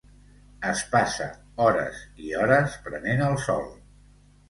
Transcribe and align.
Es 0.69 0.81
passa 0.93 1.27
hores 1.67 2.01
i 2.25 2.35
hores 2.41 2.81
prenent 2.89 3.25
el 3.31 3.43
sol. 3.49 3.73